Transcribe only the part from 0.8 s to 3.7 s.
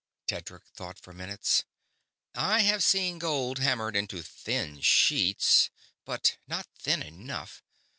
for minutes. "I have seen gold